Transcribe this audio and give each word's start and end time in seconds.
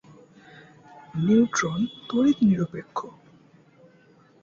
Neutron 1.15 1.79
তড়িৎ 2.09 2.37
নিরপেক্ষ। 2.41 2.97